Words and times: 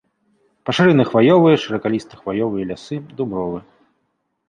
Пашыраны 0.69 1.05
хваёвыя, 1.11 1.61
шыракаліста-хваёвыя 1.65 2.63
лясы, 2.73 2.95
дубровы. 3.21 3.59